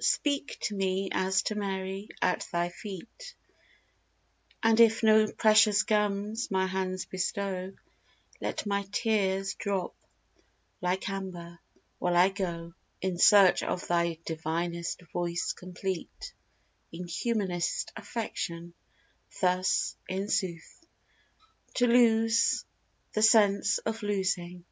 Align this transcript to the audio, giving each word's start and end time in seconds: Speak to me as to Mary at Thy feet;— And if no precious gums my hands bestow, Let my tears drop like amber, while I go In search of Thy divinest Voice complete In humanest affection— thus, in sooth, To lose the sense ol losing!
Speak 0.00 0.56
to 0.62 0.74
me 0.74 1.10
as 1.12 1.42
to 1.42 1.56
Mary 1.56 2.08
at 2.22 2.48
Thy 2.50 2.70
feet;— 2.70 3.34
And 4.62 4.80
if 4.80 5.02
no 5.02 5.30
precious 5.30 5.82
gums 5.82 6.50
my 6.50 6.66
hands 6.66 7.04
bestow, 7.04 7.74
Let 8.40 8.64
my 8.64 8.84
tears 8.92 9.52
drop 9.52 9.94
like 10.80 11.06
amber, 11.10 11.58
while 11.98 12.16
I 12.16 12.30
go 12.30 12.72
In 13.02 13.18
search 13.18 13.62
of 13.62 13.86
Thy 13.86 14.14
divinest 14.24 15.02
Voice 15.12 15.52
complete 15.52 16.32
In 16.90 17.06
humanest 17.06 17.92
affection— 17.94 18.72
thus, 19.42 19.98
in 20.08 20.30
sooth, 20.30 20.82
To 21.74 21.86
lose 21.86 22.64
the 23.12 23.20
sense 23.20 23.80
ol 23.84 23.92
losing! 24.00 24.64